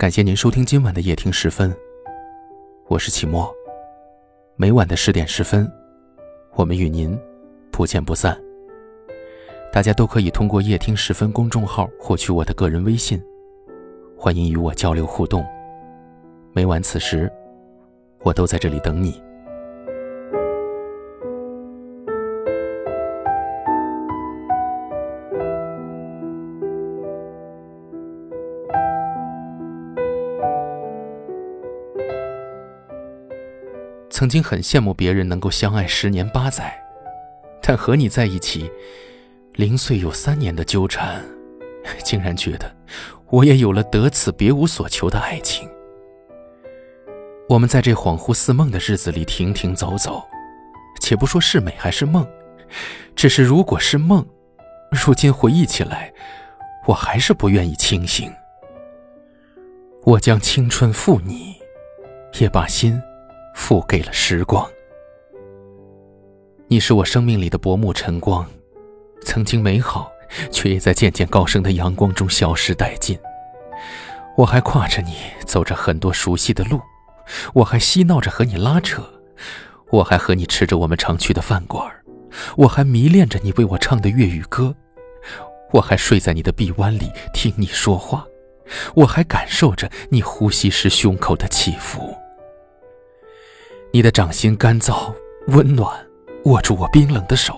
[0.00, 1.76] 感谢您收听今晚的夜听十分，
[2.86, 3.54] 我是启墨。
[4.56, 5.70] 每晚的十点十分，
[6.54, 7.20] 我们与您
[7.70, 8.34] 不见不散。
[9.70, 13.22] 大家都可以通过夜听十分公众号获取我的个人微信，
[14.16, 15.44] 欢迎与我交流互动。
[16.54, 17.30] 每晚此时，
[18.22, 19.22] 我都在这里等你。
[34.20, 36.78] 曾经很羡慕别人能够相爱十年八载，
[37.62, 38.70] 但和你在一起，
[39.54, 41.24] 零碎有三年的纠缠，
[42.04, 42.70] 竟然觉得
[43.30, 45.66] 我也有了得此别无所求的爱情。
[47.48, 50.22] 我们在这恍惚似梦的日子里停停走走，
[51.00, 52.28] 且不说是美还是梦，
[53.16, 54.22] 只是如果是梦，
[54.90, 56.12] 如今回忆起来，
[56.86, 58.30] 我还是不愿意清醒。
[60.04, 61.56] 我将青春付你，
[62.38, 63.00] 也把心。
[63.60, 64.68] 付给了时光。
[66.66, 68.44] 你是我生命里的薄暮晨光，
[69.20, 70.10] 曾经美好，
[70.50, 73.16] 却也在渐渐高升的阳光中消失殆尽。
[74.36, 76.80] 我还挎着你走着很多熟悉的路，
[77.52, 79.04] 我还嬉闹着和你拉扯，
[79.90, 81.86] 我还和你吃着我们常去的饭馆，
[82.56, 84.74] 我还迷恋着你为我唱的粤语歌，
[85.70, 88.26] 我还睡在你的臂弯里听你说话，
[88.94, 92.16] 我还感受着你呼吸时胸口的起伏。
[93.92, 95.12] 你的掌心干燥
[95.48, 95.92] 温暖，
[96.44, 97.54] 握住我冰冷的手；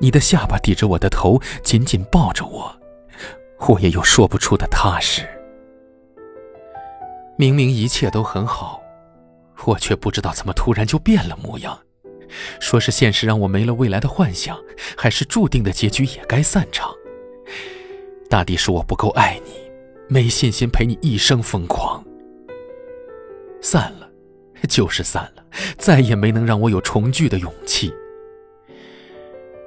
[0.00, 2.74] 你的下巴抵着我的头，紧紧抱着我，
[3.68, 5.22] 我也有说不出的踏实。
[7.38, 8.82] 明明一切都很好，
[9.64, 11.78] 我却不知道怎么突然就变了模样。
[12.58, 14.58] 说是现实让我没了未来的幻想，
[14.96, 16.92] 还是注定的结局也该散场？
[18.28, 19.52] 大抵是我不够爱你，
[20.08, 22.04] 没信心陪你一生疯狂。
[23.60, 24.03] 散了。
[24.66, 25.44] 就是散了，
[25.78, 27.92] 再也没能让我有重聚的勇气。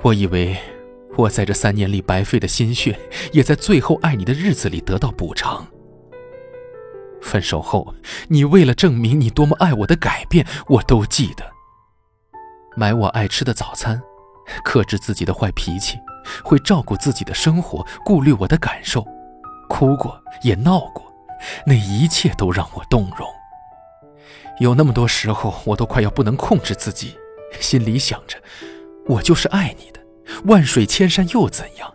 [0.04, 0.56] 我以为
[1.18, 2.98] 我在这三年里白费的心血，
[3.32, 5.68] 也在最后爱你的日子里得到补偿。
[7.22, 7.94] 分手后，
[8.30, 11.44] 你为了证明你多么爱我的改变，我都记得。
[12.76, 14.02] 买我爱吃的早餐，
[14.64, 15.98] 克制自己的坏脾气，
[16.44, 19.06] 会照顾自己的生活，顾虑我的感受，
[19.68, 21.04] 哭过也闹过，
[21.66, 23.28] 那一切都让我动容。
[24.60, 27.16] 有那么多时候，我都快要不能控制自己，
[27.60, 28.38] 心里想着，
[29.06, 30.00] 我就是爱你的，
[30.46, 31.94] 万水千山又怎样？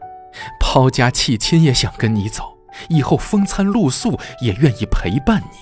[0.58, 2.56] 抛家弃亲也想跟你走，
[2.88, 5.58] 以后风餐露宿也愿意陪伴你。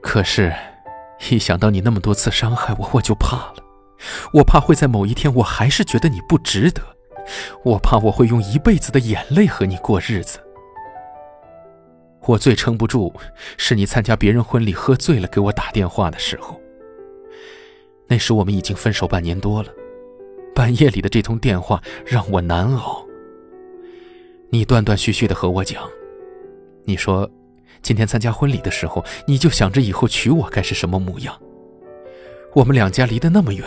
[0.00, 0.52] 可是，
[1.30, 3.56] 一想到你那么多次伤害我，我就怕了。
[4.34, 6.82] 我怕会在某一天，我还是觉得你不值得。
[7.64, 10.40] 我怕我会用一辈子的眼泪和你过日子。
[12.26, 13.12] 我最撑不住，
[13.56, 16.60] 是你参加别人婚礼喝醉了给我打电话的时候。
[18.06, 19.68] 那时我们已经分手半年多了，
[20.54, 23.04] 半夜里的这通电话让我难熬。
[24.50, 25.82] 你断断续续的和我讲，
[26.84, 27.28] 你说，
[27.80, 31.36] 今天参加婚礼的时候，你就想着以后娶我该是什么模样。
[32.54, 33.66] 我们两家离得那么远，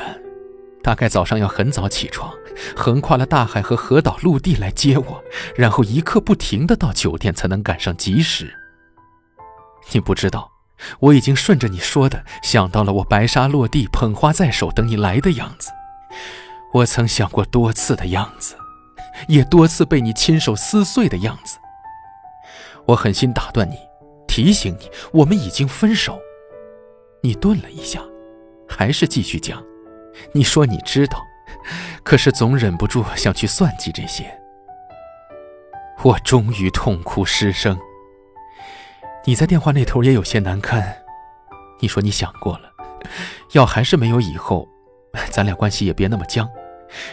[0.86, 2.32] 大概早上要很早起床，
[2.76, 5.24] 横跨了大海和河岛陆地来接我，
[5.56, 8.54] 然后一刻不停的到酒店才能赶上及时。
[9.92, 10.52] 你不知道，
[11.00, 15.72] 我已经顺着你说的想到了我白纱落地、捧花在手等你来的样子。
[16.72, 18.56] 我曾想过多次的样子，
[19.28, 21.58] 也多次被你亲手撕碎的样子。
[22.86, 23.76] 我狠心打断你，
[24.28, 26.20] 提醒你我们已经分手。
[27.24, 28.04] 你顿了一下，
[28.70, 29.64] 还是继续讲。
[30.34, 31.22] 你说你知道，
[32.04, 34.26] 可是总忍不住想去算计这些。
[36.04, 37.80] 我终于痛哭失声。
[39.26, 40.98] 你在电话那头也有些难堪，
[41.80, 42.72] 你说你想过了，
[43.54, 44.68] 要还是没有以后，
[45.32, 46.48] 咱俩关系也别那么僵，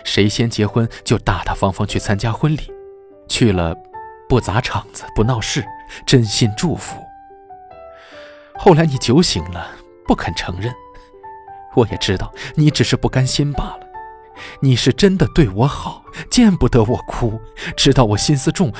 [0.05, 2.71] 谁先结婚就大大方方去参加婚礼，
[3.29, 3.75] 去了
[4.29, 5.65] 不砸场子不闹事，
[6.05, 7.03] 真心祝福。
[8.59, 9.71] 后来你酒醒了，
[10.07, 10.71] 不肯承认，
[11.75, 13.81] 我也知道你只是不甘心罢了，
[14.61, 17.41] 你是真的对我好，见不得我哭，
[17.77, 18.73] 知道我心思重，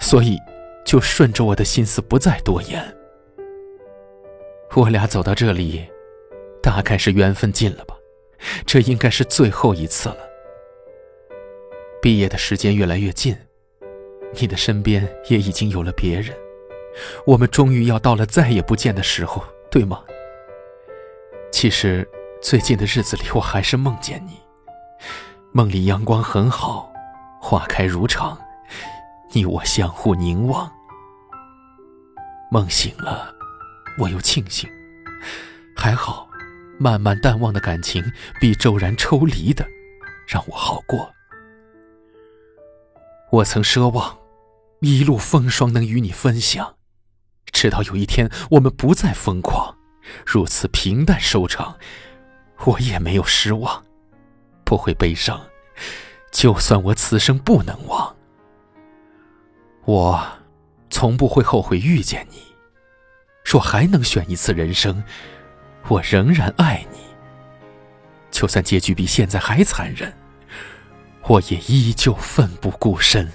[0.00, 0.38] 所以。
[0.82, 2.82] 就顺着我的心思，不再多言。
[4.74, 5.86] 我俩走到这里，
[6.62, 7.94] 大概是缘分尽了吧。
[8.64, 10.16] 这应该是最后一次了。
[12.00, 13.36] 毕业的时间越来越近，
[14.32, 16.34] 你的身边也已经有了别人，
[17.26, 20.02] 我们终于要到了再也不见的时候，对吗？
[21.52, 22.08] 其实
[22.42, 24.40] 最近的日子里，我还是梦见你，
[25.52, 26.90] 梦里阳光很好，
[27.38, 28.36] 花开如常。
[29.32, 30.72] 你我相互凝望，
[32.50, 33.32] 梦醒了，
[33.98, 34.68] 我又庆幸，
[35.76, 36.28] 还好，
[36.78, 38.02] 慢慢淡忘的感情
[38.40, 39.64] 比骤然抽离的
[40.26, 41.12] 让我好过。
[43.30, 44.18] 我曾奢望
[44.80, 46.76] 一路风霜能与你分享，
[47.52, 49.76] 直到有一天我们不再疯狂，
[50.26, 51.76] 如此平淡收场，
[52.66, 53.82] 我也没有失望，
[54.64, 55.40] 不会悲伤。
[56.30, 58.14] 就算我此生不能忘，
[59.84, 60.22] 我
[60.88, 62.42] 从不会后悔遇见你。
[63.44, 65.02] 若还能选一次人生，
[65.88, 66.98] 我仍然爱你。
[68.30, 70.12] 就算结局比现在还残忍，
[71.22, 73.28] 我也依旧奋不顾身。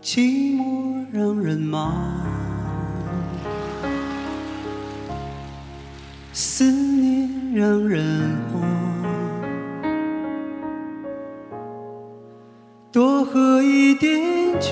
[0.00, 2.24] 寂寞让人忙，
[6.32, 6.97] 思
[7.58, 8.20] 让人
[8.52, 8.62] 慌。
[12.92, 14.22] 多喝一点
[14.60, 14.70] 酒，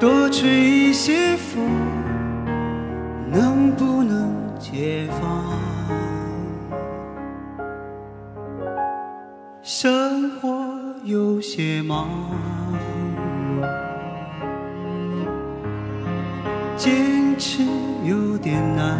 [0.00, 1.64] 多吹一些风，
[3.30, 5.44] 能不能解放？
[9.62, 10.50] 生活
[11.04, 12.08] 有些忙，
[16.76, 17.62] 坚持
[18.02, 18.98] 有点难，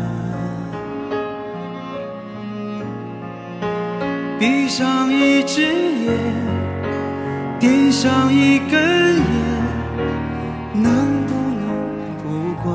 [4.38, 6.14] 闭上一只眼。
[7.58, 8.78] 点上一根
[9.16, 9.22] 烟，
[10.74, 11.66] 能不能
[12.22, 12.24] 不
[12.62, 12.70] 管？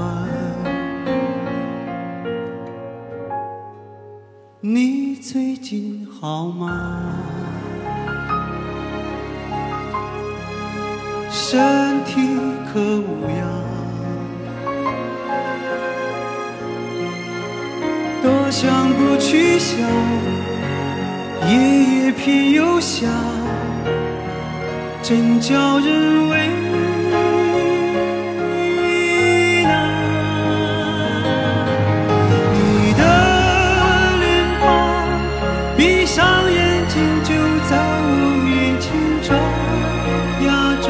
[4.59, 7.15] 你最近好吗？
[11.29, 12.39] 身体
[12.73, 13.45] 可无恙？
[18.23, 19.77] 多想不去想，
[21.47, 21.53] 夜
[22.05, 23.09] 夜偏又想。
[25.03, 26.35] 真叫人为
[29.63, 29.69] 难。
[32.53, 33.01] 你的
[34.21, 34.23] 脸
[34.59, 34.63] 庞，
[35.75, 36.19] 闭上
[36.51, 37.29] 眼睛就
[37.67, 37.71] 在
[38.03, 38.07] 我
[38.45, 38.49] 面
[38.79, 38.87] 前
[39.23, 39.27] 转
[40.45, 40.49] 呀
[40.81, 40.87] 转。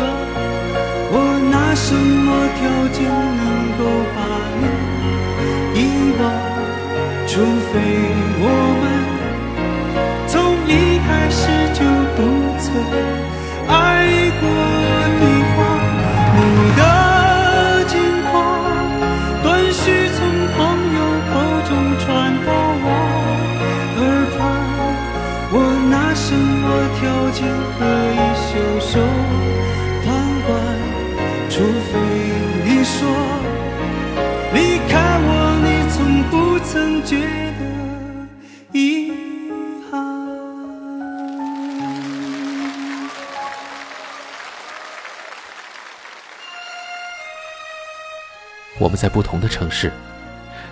[1.13, 1.15] 我
[1.51, 2.27] 拿什么
[2.57, 2.59] 条
[2.91, 2.99] 件
[3.39, 3.41] 能
[3.79, 3.81] 够
[4.13, 4.17] 把
[4.59, 4.61] 你
[5.79, 5.81] 遗
[6.19, 6.21] 忘？
[7.25, 7.33] 除
[7.71, 7.73] 非
[8.43, 8.45] 我
[8.81, 8.83] 们
[26.71, 27.43] 么条件
[27.77, 27.83] 可
[28.13, 28.91] 以袖手
[30.05, 30.07] 旁
[30.47, 30.49] 观？
[31.49, 31.99] 除非
[32.63, 32.95] 你说
[34.53, 35.27] 离开我，
[35.65, 36.33] 你从不
[36.65, 37.17] 曾觉
[38.71, 39.11] 遗
[39.91, 39.99] 憾。
[48.79, 49.91] 我们在不同的城市，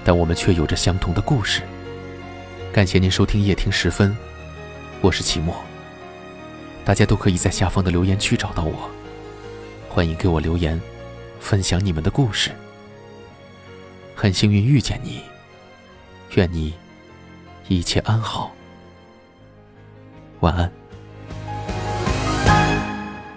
[0.05, 1.61] 但我们却有着相同的故事。
[2.71, 4.15] 感谢您收听夜听时分，
[5.01, 5.53] 我是齐墨。
[6.89, 8.89] 大家都可以在下方的留言区找到我，
[9.87, 10.81] 欢迎给我留言，
[11.39, 12.49] 分享你们的故事。
[14.15, 15.21] 很幸运遇见你，
[16.33, 16.73] 愿你
[17.67, 18.51] 一切安好，
[20.39, 20.71] 晚安。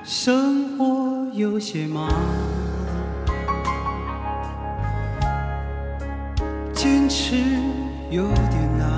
[0.03, 2.09] 生活有些忙。
[6.73, 7.37] 坚持
[8.09, 8.92] 有点难，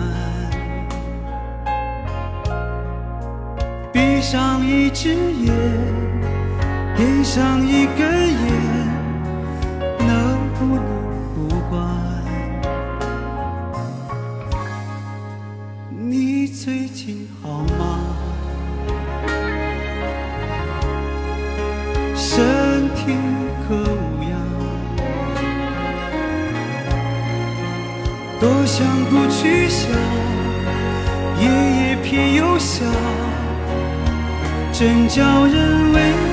[4.24, 5.52] 上一只眼，
[6.96, 8.36] 点上一根烟，
[9.98, 10.82] 能不能
[11.34, 11.78] 不管？
[15.90, 18.16] 你最近好吗？
[22.16, 23.14] 身体
[23.68, 24.32] 可无恙？
[28.40, 29.90] 多想不去想，
[31.38, 32.88] 夜夜偏又想，
[34.74, 36.23] 真叫人为。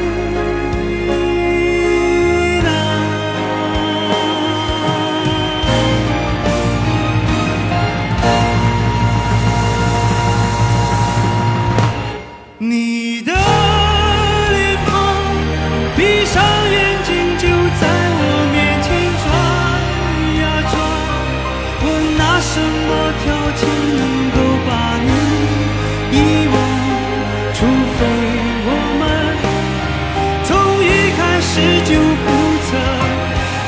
[31.53, 32.27] 是就不
[32.63, 32.79] 曾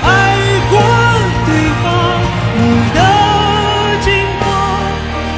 [0.03, 0.07] 爱
[0.71, 0.73] 过
[1.45, 1.49] 对
[1.83, 1.85] 方。
[2.55, 2.59] 你
[2.95, 2.99] 的
[4.05, 4.07] 经
[4.39, 4.45] 过，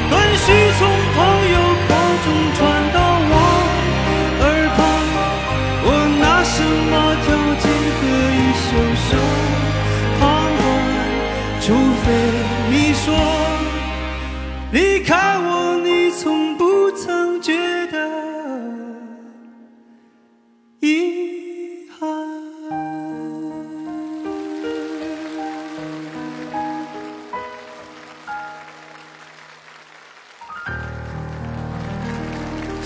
[0.08, 0.46] 断续
[0.78, 0.80] 从
[1.16, 1.18] 朋
[1.50, 1.56] 友
[1.88, 1.90] 口
[2.22, 2.58] 中传
[2.94, 2.96] 到
[3.28, 3.34] 我
[4.42, 4.44] 耳
[4.76, 4.78] 旁，
[5.82, 5.86] 我
[6.20, 7.26] 拿什么条
[7.58, 7.66] 件
[7.98, 8.00] 可
[8.30, 8.68] 以袖
[9.10, 9.10] 手
[10.20, 10.22] 旁
[10.56, 10.62] 观？
[11.60, 11.66] 除
[12.04, 12.45] 非。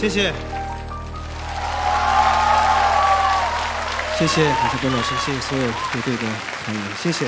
[0.00, 0.32] 谢谢，
[4.18, 6.22] 谢谢马特波老师，谢谢所有乐队的
[6.64, 7.26] 团员，谢谢。